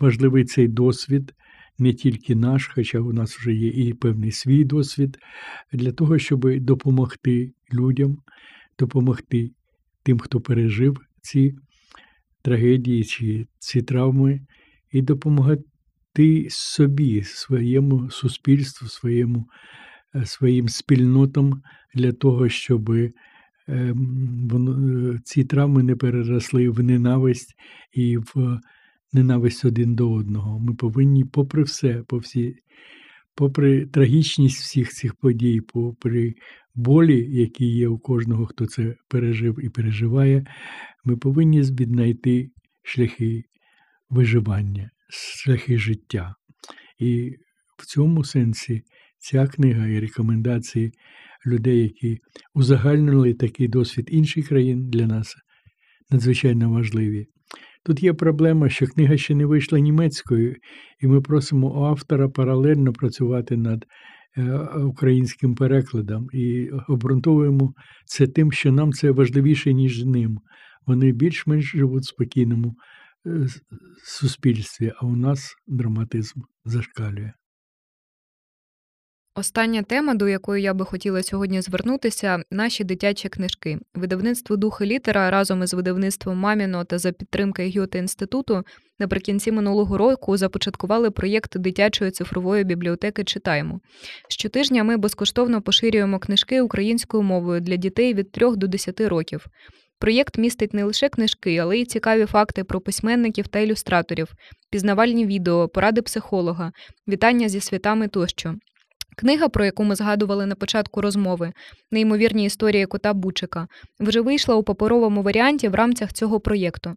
важливий 0.00 0.44
цей 0.44 0.68
досвід. 0.68 1.34
Не 1.78 1.92
тільки 1.92 2.34
наш, 2.34 2.70
хоча 2.74 3.00
у 3.00 3.12
нас 3.12 3.38
вже 3.38 3.54
є 3.54 3.68
і 3.68 3.94
певний 3.94 4.32
свій 4.32 4.64
досвід, 4.64 5.18
для 5.72 5.92
того, 5.92 6.18
щоб 6.18 6.60
допомогти 6.60 7.52
людям, 7.74 8.16
допомогти 8.78 9.50
тим, 10.02 10.18
хто 10.18 10.40
пережив 10.40 11.00
ці 11.22 11.54
трагедії 12.42 13.04
чи 13.04 13.46
ці 13.58 13.82
травми, 13.82 14.40
і 14.92 15.02
допомагати 15.02 16.46
собі, 16.50 17.22
своєму 17.22 18.10
суспільству, 18.10 18.88
своєму, 18.88 19.46
е, 20.14 20.26
своїм 20.26 20.68
спільнотам 20.68 21.62
для 21.94 22.12
того, 22.12 22.48
щоб 22.48 22.90
ем, 23.68 25.20
ці 25.24 25.44
травми 25.44 25.82
не 25.82 25.96
переросли 25.96 26.68
в 26.68 26.82
ненависть 26.82 27.54
і 27.92 28.16
в 28.18 28.60
ненависть 29.12 29.64
один 29.64 29.94
до 29.94 30.12
одного. 30.12 30.58
Ми 30.58 30.74
повинні, 30.74 31.24
попри 31.24 31.62
все, 31.62 32.02
по 32.06 32.18
всі, 32.18 32.56
попри 33.34 33.86
трагічність 33.86 34.60
всіх 34.60 34.90
цих 34.90 35.14
подій, 35.14 35.60
попри 35.60 36.34
болі, 36.74 37.26
які 37.30 37.66
є 37.66 37.88
у 37.88 37.98
кожного, 37.98 38.46
хто 38.46 38.66
це 38.66 38.94
пережив 39.08 39.64
і 39.64 39.68
переживає, 39.68 40.46
ми 41.04 41.16
повинні 41.16 41.60
віднайти 41.60 42.50
шляхи 42.82 43.44
виживання, 44.10 44.90
шляхи 45.08 45.78
життя. 45.78 46.34
І 46.98 47.36
в 47.78 47.86
цьому 47.86 48.24
сенсі 48.24 48.82
ця 49.18 49.46
книга 49.46 49.86
і 49.86 50.00
рекомендації 50.00 50.92
людей, 51.46 51.82
які 51.82 52.18
узагальнили 52.54 53.34
такий 53.34 53.68
досвід 53.68 54.08
інших 54.10 54.48
країн 54.48 54.90
для 54.90 55.06
нас 55.06 55.34
надзвичайно 56.10 56.70
важливі. 56.70 57.26
Тут 57.84 58.02
є 58.02 58.12
проблема, 58.12 58.68
що 58.68 58.86
книга 58.86 59.16
ще 59.16 59.34
не 59.34 59.46
вийшла 59.46 59.78
німецькою, 59.78 60.56
і 61.00 61.06
ми 61.06 61.20
просимо 61.20 61.84
автора 61.84 62.28
паралельно 62.28 62.92
працювати 62.92 63.56
над 63.56 63.84
е, 64.36 64.52
українським 64.84 65.54
перекладом 65.54 66.28
і 66.32 66.70
обґрунтовуємо 66.88 67.74
це 68.06 68.26
тим, 68.26 68.52
що 68.52 68.72
нам 68.72 68.92
це 68.92 69.10
важливіше, 69.10 69.72
ніж 69.72 70.04
ним. 70.04 70.38
Вони 70.86 71.12
більш-менш 71.12 71.72
живуть 71.72 72.02
в 72.02 72.08
спокійному 72.08 72.74
суспільстві, 74.04 74.92
а 74.96 75.06
у 75.06 75.16
нас 75.16 75.54
драматизм 75.66 76.40
зашкалює. 76.64 77.32
Остання 79.38 79.82
тема, 79.82 80.14
до 80.14 80.28
якої 80.28 80.62
я 80.62 80.74
би 80.74 80.84
хотіла 80.84 81.22
сьогодні 81.22 81.60
звернутися, 81.60 82.42
наші 82.50 82.84
дитячі 82.84 83.28
книжки. 83.28 83.78
Видавництво 83.94 84.56
духи 84.56 84.86
літера 84.86 85.30
разом 85.30 85.62
із 85.62 85.74
видавництвом 85.74 86.38
Маміно 86.38 86.84
та 86.84 86.98
за 86.98 87.12
підтримки 87.12 87.72
Гьоте 87.76 87.98
інституту 87.98 88.62
наприкінці 88.98 89.52
минулого 89.52 89.98
року 89.98 90.36
започаткували 90.36 91.10
проєкт 91.10 91.58
дитячої 91.58 92.10
цифрової 92.10 92.64
бібліотеки 92.64 93.24
Читаємо. 93.24 93.80
Щотижня 94.28 94.84
ми 94.84 94.96
безкоштовно 94.96 95.62
поширюємо 95.62 96.18
книжки 96.18 96.60
українською 96.60 97.22
мовою 97.22 97.60
для 97.60 97.76
дітей 97.76 98.14
від 98.14 98.32
3 98.32 98.56
до 98.56 98.66
10 98.66 99.00
років. 99.00 99.46
Проєкт 99.98 100.38
містить 100.38 100.74
не 100.74 100.84
лише 100.84 101.08
книжки, 101.08 101.56
але 101.56 101.78
й 101.78 101.84
цікаві 101.84 102.26
факти 102.26 102.64
про 102.64 102.80
письменників 102.80 103.48
та 103.48 103.58
ілюстраторів, 103.58 104.28
пізнавальні 104.70 105.26
відео, 105.26 105.68
поради 105.68 106.02
психолога, 106.02 106.72
вітання 107.08 107.48
зі 107.48 107.60
святами 107.60 108.08
тощо. 108.08 108.54
Книга, 109.18 109.48
про 109.48 109.64
яку 109.64 109.84
ми 109.84 109.94
згадували 109.94 110.46
на 110.46 110.54
початку 110.54 111.00
розмови, 111.00 111.52
неймовірні 111.90 112.44
історії 112.44 112.86
кота 112.86 113.14
Бучика, 113.14 113.66
вже 114.00 114.20
вийшла 114.20 114.54
у 114.54 114.62
паперовому 114.62 115.22
варіанті 115.22 115.68
в 115.68 115.74
рамках 115.74 116.12
цього 116.12 116.40
проєкту. 116.40 116.94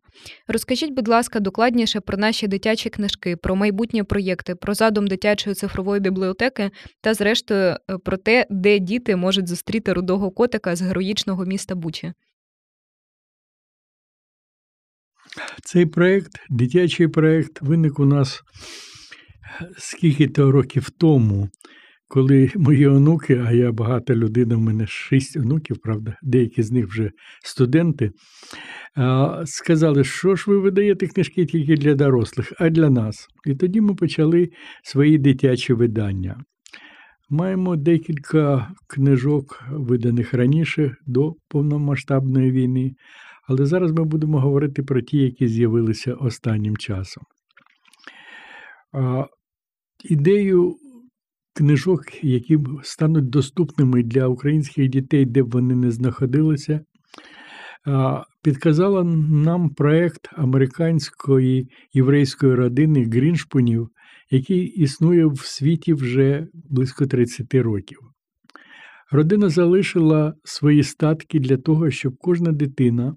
Розкажіть, 0.47 0.93
будь 0.93 1.07
ласка, 1.07 1.39
докладніше 1.39 1.99
про 1.99 2.17
наші 2.17 2.47
дитячі 2.47 2.89
книжки, 2.89 3.35
про 3.35 3.55
майбутні 3.55 4.03
проєкти, 4.03 4.55
про 4.55 4.73
задум 4.73 5.07
дитячої 5.07 5.55
цифрової 5.55 6.01
бібліотеки 6.01 6.71
та, 7.01 7.13
зрештою, 7.13 7.75
е, 7.91 7.97
про 8.05 8.17
те, 8.17 8.45
де 8.49 8.79
діти 8.79 9.15
можуть 9.15 9.47
зустріти 9.47 9.93
рудого 9.93 10.31
котика 10.31 10.75
з 10.75 10.81
героїчного 10.81 11.45
міста 11.45 11.75
Бучі. 11.75 12.13
Цей 15.63 15.86
проєкт, 15.86 16.32
дитячий 16.50 17.08
проєкт, 17.08 17.62
виник 17.62 18.00
у 18.00 18.06
нас 18.06 18.42
скільки-то 19.78 20.52
років 20.52 20.89
тому, 20.89 21.50
коли 22.08 22.52
мої 22.56 22.88
онуки, 22.88 23.44
а 23.46 23.52
я 23.52 23.72
багата 23.72 24.15
людина, 24.15 24.56
в 24.56 24.60
мене 24.60 24.88
шість 24.88 25.38
онуків, 25.38 25.78
правда, 25.84 26.18
деякі 26.24 26.63
з 26.63 26.72
них 26.72 26.88
вже 26.88 27.12
студенти, 27.44 28.12
сказали, 29.46 30.04
що 30.04 30.36
ж 30.36 30.44
ви 30.48 30.60
видаєте 30.60 31.08
книжки 31.08 31.46
тільки 31.46 31.76
для 31.76 31.96
дорослих, 31.96 32.54
а 32.60 32.70
для 32.70 32.89
нас. 32.89 33.28
І 33.46 33.56
тоді 33.56 33.82
ми 33.82 33.96
почали 33.96 34.50
свої 34.84 35.18
дитячі 35.18 35.74
видання. 35.74 36.44
Маємо 37.30 37.76
декілька 37.76 38.72
книжок, 38.88 39.63
виданих 39.72 40.34
раніше 40.34 40.96
до 41.06 41.34
повномасштабної 41.50 42.52
війни. 42.52 42.92
Але 43.49 43.65
зараз 43.65 43.91
ми 43.91 44.03
будемо 44.03 44.39
говорити 44.39 44.83
про 44.83 45.01
ті, 45.01 45.17
які 45.17 45.47
з'явилися 45.47 46.13
останнім 46.13 46.77
часом. 46.77 47.23
Ідею 50.09 50.75
книжок, 51.55 52.23
які 52.23 52.57
стануть 52.83 53.29
доступними 53.29 54.03
для 54.03 54.27
українських 54.27 54.89
дітей, 54.89 55.25
де 55.25 55.43
б 55.43 55.51
вони 55.51 55.75
не 55.75 55.91
знаходилися, 55.91 56.81
підказала 58.43 59.03
нам 59.03 59.69
проєкт 59.69 60.29
американської 60.31 61.69
єврейської 61.93 62.55
родини 62.55 63.03
Гріншпунів, 63.03 63.88
який 64.31 64.65
існує 64.65 65.25
в 65.25 65.39
світі 65.39 65.93
вже 65.93 66.47
близько 66.53 67.05
30 67.05 67.53
років. 67.53 67.99
Родина 69.12 69.50
залишила 69.50 70.34
свої 70.43 70.84
статки 70.84 71.39
для 71.39 71.58
того, 71.58 71.91
щоб 71.91 72.17
кожна 72.17 72.52
дитина 72.52 73.15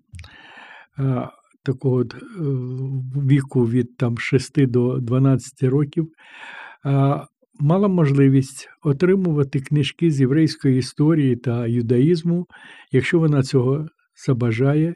а, 0.97 1.29
такого 1.63 2.03
е, 2.03 2.07
віку 3.27 3.69
від 3.69 3.97
там, 3.97 4.19
6 4.19 4.67
до 4.67 4.99
12 4.99 5.63
років 5.63 6.09
а, 6.85 7.25
мала 7.61 7.89
можливість 7.89 8.69
отримувати 8.83 9.61
книжки 9.61 10.11
з 10.11 10.21
єврейської 10.21 10.79
історії 10.79 11.37
та 11.37 11.67
юдаїзму, 11.67 12.47
якщо 12.93 13.19
вона 13.19 13.43
цього 13.43 13.89
забажає, 14.27 14.95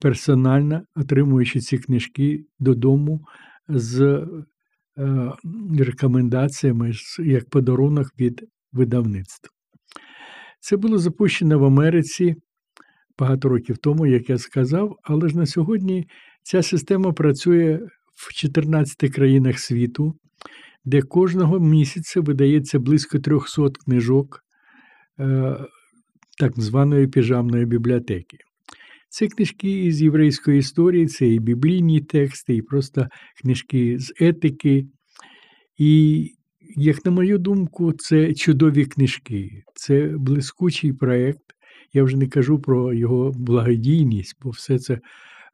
персонально 0.00 0.82
отримуючи 0.96 1.60
ці 1.60 1.78
книжки 1.78 2.44
додому 2.58 3.20
з 3.68 4.26
е, 4.98 5.32
рекомендаціями 5.78 6.92
як 7.18 7.50
подарунок 7.50 8.06
від 8.18 8.48
видавництва. 8.72 9.55
Це 10.60 10.76
було 10.76 10.98
запущено 10.98 11.58
в 11.58 11.64
Америці 11.64 12.36
багато 13.18 13.48
років 13.48 13.78
тому, 13.78 14.06
як 14.06 14.30
я 14.30 14.38
сказав, 14.38 14.96
але 15.02 15.28
ж 15.28 15.36
на 15.36 15.46
сьогодні 15.46 16.08
ця 16.42 16.62
система 16.62 17.12
працює 17.12 17.80
в 18.16 18.34
14 18.34 19.14
країнах 19.14 19.58
світу, 19.58 20.14
де 20.84 21.02
кожного 21.02 21.60
місяця 21.60 22.20
видається 22.20 22.78
близько 22.78 23.18
300 23.18 23.70
книжок 23.84 24.44
е, 25.20 25.56
так 26.38 26.60
званої 26.60 27.06
піжамної 27.06 27.66
бібліотеки. 27.66 28.38
Це 29.08 29.28
книжки 29.28 29.84
із 29.84 30.02
єврейської 30.02 30.58
історії, 30.58 31.06
це 31.06 31.28
і 31.28 31.38
біблійні 31.38 32.00
тексти, 32.00 32.54
і 32.54 32.62
просто 32.62 33.08
книжки 33.42 33.98
з 33.98 34.12
етики. 34.20 34.86
І, 35.78 36.30
як 36.76 37.04
на 37.04 37.10
мою 37.10 37.38
думку, 37.38 37.92
це 37.92 38.34
чудові 38.34 38.84
книжки, 38.86 39.62
це 39.74 40.06
блискучий 40.06 40.92
проєкт. 40.92 41.42
Я 41.92 42.02
вже 42.02 42.16
не 42.16 42.26
кажу 42.26 42.58
про 42.58 42.94
його 42.94 43.32
благодійність, 43.32 44.36
бо 44.42 44.50
все 44.50 44.78
це 44.78 45.00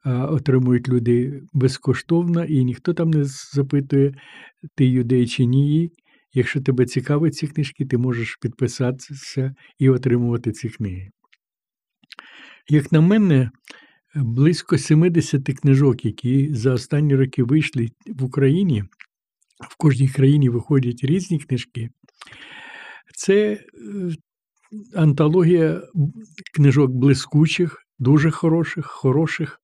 отримують 0.05 0.89
люди 0.89 1.41
безкоштовно, 1.53 2.43
і 2.43 2.63
ніхто 2.65 2.93
там 2.93 3.09
не 3.09 3.23
запитує, 3.53 4.13
ти 4.75 4.85
юдей 4.85 5.27
чи 5.27 5.45
ні. 5.45 5.91
Якщо 6.33 6.61
тебе 6.61 6.85
цікавить 6.85 7.35
ці 7.35 7.47
книжки, 7.47 7.85
ти 7.85 7.97
можеш 7.97 8.37
підписатися 8.41 9.55
і 9.79 9.89
отримувати 9.89 10.51
ці 10.51 10.69
книги. 10.69 11.09
Як 12.69 12.91
на 12.91 13.01
мене, 13.01 13.49
близько 14.15 14.77
70 14.77 15.43
книжок, 15.43 16.05
які 16.05 16.53
за 16.53 16.73
останні 16.73 17.15
роки 17.15 17.43
вийшли 17.43 17.89
в 18.07 18.23
Україні, 18.23 18.83
в 19.59 19.77
кожній 19.77 20.07
країні 20.07 20.49
виходять 20.49 21.03
різні 21.03 21.39
книжки. 21.39 21.89
Це 23.15 23.53
е, 23.53 23.59
антологія 24.95 25.81
книжок 26.53 26.91
блискучих, 26.91 27.77
дуже 27.99 28.31
хороших, 28.31 28.85
хороших. 28.85 29.59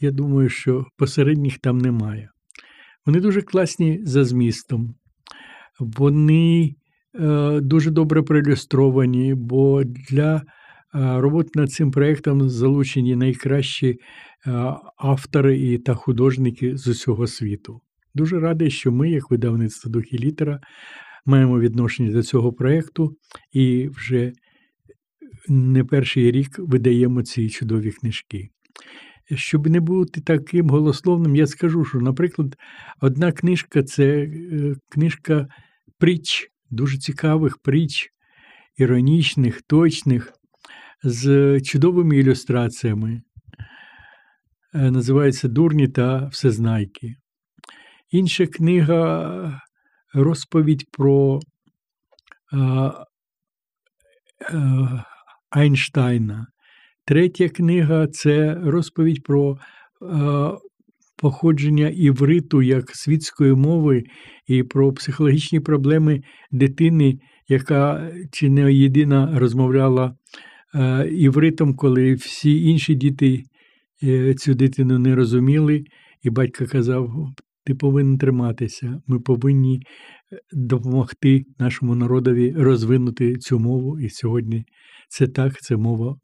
Я 0.00 0.10
думаю, 0.10 0.48
що 0.48 0.86
посередніх 0.96 1.58
там 1.58 1.78
немає. 1.78 2.30
Вони 3.06 3.20
дуже 3.20 3.42
класні 3.42 4.00
за 4.04 4.24
змістом, 4.24 4.94
вони 5.80 6.74
е, 7.14 7.60
дуже 7.60 7.90
добре 7.90 8.22
проілюстровані, 8.22 9.34
бо 9.34 9.84
для 9.84 10.42
роботи 10.92 11.50
над 11.54 11.72
цим 11.72 11.90
проєктом 11.90 12.48
залучені 12.48 13.16
найкращі 13.16 14.00
автори 14.96 15.58
і 15.58 15.78
та 15.78 15.94
художники 15.94 16.76
з 16.76 16.86
усього 16.88 17.26
світу. 17.26 17.80
Дуже 18.16 18.40
радий, 18.40 18.70
що 18.70 18.92
ми, 18.92 19.10
як 19.10 19.30
видавництво 19.30 19.90
«Дух 19.90 20.12
і 20.12 20.18
літера, 20.18 20.60
маємо 21.26 21.60
відношення 21.60 22.12
до 22.12 22.22
цього 22.22 22.52
проєкту 22.52 23.16
і 23.52 23.88
вже 23.88 24.32
не 25.48 25.84
перший 25.84 26.30
рік 26.30 26.58
видаємо 26.58 27.22
ці 27.22 27.48
чудові 27.48 27.92
книжки. 27.92 28.48
Щоб 29.34 29.66
не 29.66 29.80
бути 29.80 30.20
таким 30.20 30.68
голословним, 30.68 31.36
я 31.36 31.46
скажу, 31.46 31.84
що, 31.84 31.98
наприклад, 31.98 32.56
одна 33.00 33.32
книжка 33.32 33.82
це 33.82 34.06
е, 34.06 34.74
книжка 34.88 35.46
притч, 35.98 36.48
дуже 36.70 36.98
цікавих 36.98 37.58
притч, 37.58 38.08
іронічних, 38.76 39.62
точних, 39.62 40.32
з 41.02 41.60
чудовими 41.60 42.16
ілюстраціями. 42.16 43.22
Е, 44.74 44.90
називається 44.90 45.48
Дурні 45.48 45.88
та 45.88 46.26
Всезнайки. 46.26 47.16
Інша 48.10 48.46
книга 48.46 49.60
розповідь 50.14 50.84
про 50.92 51.40
а, 52.52 52.92
а, 54.52 55.04
Айнштайна. 55.50 56.46
Третя 57.04 57.48
книга 57.48 58.06
це 58.06 58.54
розповідь 58.54 59.22
про 59.22 59.58
а, 60.00 60.56
походження 61.16 61.88
івриту 61.88 62.62
як 62.62 62.96
світської 62.96 63.54
мови 63.54 64.04
і 64.46 64.62
про 64.62 64.92
психологічні 64.92 65.60
проблеми 65.60 66.20
дитини, 66.50 67.18
яка 67.48 68.10
чи 68.32 68.50
не 68.50 68.72
єдина 68.72 69.38
розмовляла 69.38 70.16
Е, 70.76 71.08
івритом, 71.08 71.74
коли 71.74 72.14
всі 72.14 72.64
інші 72.64 72.94
діти 72.94 73.42
е, 74.02 74.34
цю 74.34 74.54
дитину 74.54 74.98
не 74.98 75.14
розуміли, 75.14 75.84
і 76.22 76.30
батько 76.30 76.66
казав: 76.66 77.10
ти 77.66 77.74
повинен 77.74 78.18
триматися, 78.18 79.00
ми 79.06 79.20
повинні 79.20 79.76
е, 79.76 80.38
допомогти 80.52 81.44
нашому 81.58 81.94
народові 81.94 82.54
розвинути 82.56 83.36
цю 83.36 83.58
мову. 83.58 84.00
І 84.00 84.08
сьогодні 84.08 84.64
це 85.08 85.26
так, 85.26 85.60
це 85.60 85.76
мова 85.76 86.16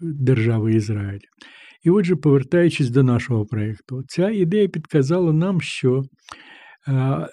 держави 0.00 0.74
Ізраїль. 0.74 1.20
І 1.84 1.90
отже, 1.90 2.16
повертаючись 2.16 2.90
до 2.90 3.02
нашого 3.02 3.46
проєкту, 3.46 4.02
ця 4.08 4.30
ідея 4.30 4.68
підказала 4.68 5.32
нам, 5.32 5.60
що 5.60 6.02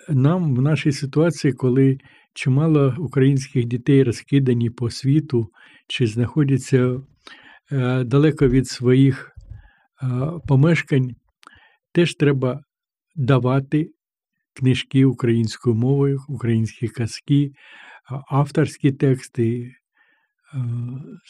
нам 0.09 0.55
в 0.55 0.61
нашій 0.61 0.91
ситуації, 0.91 1.53
коли 1.53 1.97
чимало 2.33 2.95
українських 2.97 3.65
дітей 3.65 4.03
розкидані 4.03 4.69
по 4.69 4.89
світу 4.89 5.47
чи 5.87 6.07
знаходяться 6.07 7.01
е, 7.71 8.03
далеко 8.03 8.47
від 8.47 8.67
своїх 8.67 9.31
е, 10.03 10.07
помешкань, 10.47 11.15
теж 11.99 12.15
треба 12.15 12.63
давати 13.15 13.91
книжки 14.53 15.05
українською 15.05 15.75
мовою, 15.75 16.21
українські 16.27 16.87
казки, 16.87 17.51
авторські 18.29 18.91
тексти. 18.91 19.71
Е, 20.53 20.59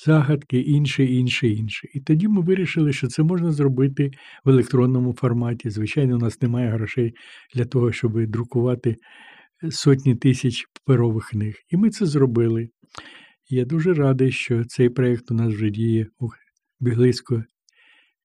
загадки, 0.05 0.59
інше, 0.59 1.05
інше, 1.05 1.47
інше. 1.47 1.87
І 1.93 1.99
тоді 1.99 2.27
ми 2.27 2.41
вирішили, 2.41 2.93
що 2.93 3.07
це 3.07 3.23
можна 3.23 3.51
зробити 3.51 4.11
в 4.45 4.49
електронному 4.49 5.13
форматі. 5.13 5.69
Звичайно, 5.69 6.15
у 6.15 6.19
нас 6.19 6.41
немає 6.41 6.69
грошей 6.69 7.13
для 7.55 7.65
того, 7.65 7.91
щоб 7.91 8.25
друкувати 8.25 8.97
сотні 9.69 10.15
тисяч 10.15 10.65
паперових 10.73 11.25
книг. 11.29 11.55
І 11.69 11.77
ми 11.77 11.89
це 11.89 12.05
зробили. 12.05 12.69
Я 13.49 13.65
дуже 13.65 13.93
радий, 13.93 14.31
що 14.31 14.65
цей 14.65 14.89
проєкт 14.89 15.31
у 15.31 15.33
нас 15.33 15.53
вже 15.53 15.69
діє 15.69 16.07
близько 16.79 17.43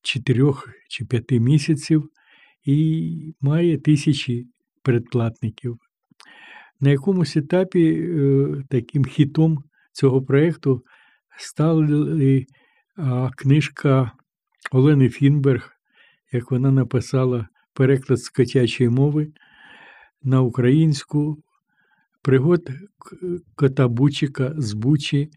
4 0.02 0.52
чи 0.88 1.04
5 1.04 1.30
місяців 1.30 2.10
і 2.64 3.34
має 3.40 3.78
тисячі 3.78 4.46
передплатників. 4.82 5.78
На 6.80 6.90
якомусь 6.90 7.36
етапі 7.36 7.92
е, 7.92 8.46
таким 8.70 9.04
хітом 9.04 9.64
цього 9.92 10.22
проєкту 10.22 10.84
стала 11.38 11.88
книжка 13.36 14.12
Олени 14.72 15.08
Фінберг, 15.08 15.70
як 16.32 16.50
вона 16.50 16.70
написала 16.70 17.48
переклад 17.72 18.18
з 18.20 18.28
котячої 18.28 18.90
мови 18.90 19.32
на 20.22 20.40
українську 20.40 21.42
пригод 22.22 22.70
кота 23.54 23.88
Бучика 23.88 24.54
з 24.56 24.72
Бучі 24.72 25.30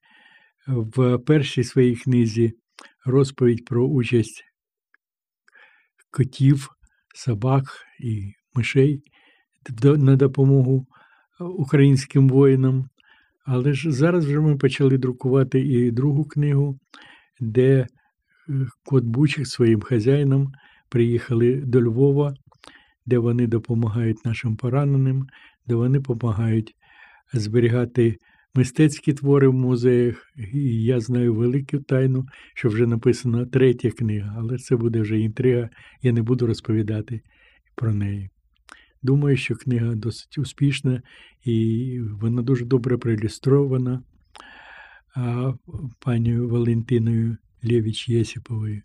в 0.68 1.18
першій 1.18 1.64
своїй 1.64 1.96
книзі 1.96 2.54
розповідь 3.06 3.66
про 3.66 3.88
участь 3.88 4.44
котів, 6.12 6.77
собак 7.18 7.64
і 8.00 8.34
мишей 8.56 9.04
на 9.84 10.16
допомогу 10.16 10.86
українським 11.40 12.30
воїнам. 12.30 12.90
Але 13.46 13.74
ж 13.74 13.92
зараз 13.92 14.26
вже 14.26 14.40
ми 14.40 14.58
почали 14.58 14.98
друкувати 14.98 15.60
і 15.60 15.92
другу 15.92 16.26
книгу, 16.26 16.80
де 17.40 17.80
е, 17.80 17.88
кот 18.84 19.04
Бучик 19.04 19.48
своїм 19.48 19.82
хазяїном 19.82 20.52
приїхали 20.90 21.56
до 21.56 21.82
Львова 21.82 22.34
де 23.08 23.18
вони 23.18 23.48
допомагають 23.48 24.26
нашим 24.26 24.56
пораненим, 24.56 25.28
де 25.68 25.76
вони 25.76 26.00
допомагають 26.00 26.76
зберігати 27.34 28.18
мистецькі 28.58 29.14
твори 29.14 29.48
в 29.48 29.54
музеях. 29.54 30.34
І 30.54 30.84
я 30.84 31.00
знаю 31.00 31.34
велику 31.34 31.80
тайну, 31.80 32.28
що 32.54 32.70
вже 32.70 32.88
написана 32.88 33.46
третя 33.46 33.92
книга, 33.92 34.36
але 34.38 34.58
це 34.58 34.76
буде 34.76 35.02
вже 35.02 35.20
інтрига, 35.20 35.70
я 36.02 36.12
не 36.12 36.22
буду 36.22 36.48
розповідати 36.48 37.22
про 37.76 37.94
неї. 37.94 38.30
Думаю, 39.04 39.38
що 39.38 39.56
книга 39.56 39.96
досить 39.96 40.38
успішна 40.38 41.02
і 41.46 42.00
вона 42.12 42.42
дуже 42.42 42.66
добре 42.66 42.98
проілюстрована 42.98 44.04
пані 46.00 46.40
Валентиною 46.40 47.38
Лєвіч 47.64 48.10
Єсіповою. 48.10 48.82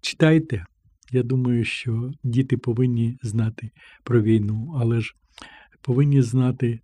Читайте, 0.00 0.66
я 1.10 1.22
думаю, 1.22 1.64
що 1.64 2.12
діти 2.24 2.56
повинні 2.56 3.18
знати 3.22 3.70
про 4.02 4.22
війну, 4.22 4.74
але 4.80 5.00
ж 5.00 5.14
повинні 5.80 6.22
знати 6.22 6.80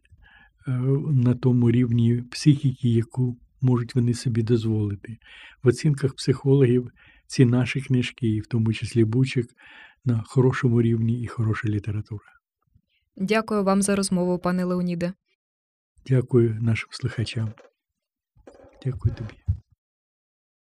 на 0.67 1.35
тому 1.35 1.71
рівні 1.71 2.23
психіки, 2.31 2.89
яку 2.89 3.37
можуть 3.61 3.95
вони 3.95 4.15
собі 4.15 4.43
дозволити. 4.43 5.19
В 5.63 5.69
оцінках 5.69 6.15
психологів 6.15 6.91
ці 7.27 7.45
наші 7.45 7.81
книжки, 7.81 8.29
і 8.29 8.41
в 8.41 8.47
тому 8.47 8.73
числі 8.73 9.05
Бучик, 9.05 9.47
на 10.05 10.23
хорошому 10.27 10.83
рівні 10.83 11.23
і 11.23 11.27
хороша 11.27 11.69
література. 11.69 12.25
Дякую 13.17 13.65
вам 13.65 13.83
за 13.83 13.97
розмову, 13.97 14.39
пане 14.39 14.65
Леоніде. 14.65 15.13
Дякую 16.07 16.59
нашим 16.61 16.89
слухачам. 16.93 17.53
Дякую 18.85 19.15
тобі. 19.15 19.35